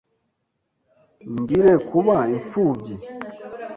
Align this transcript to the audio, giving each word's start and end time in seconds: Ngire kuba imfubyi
Ngire 1.41 1.71
kuba 1.89 2.15
imfubyi 2.35 2.95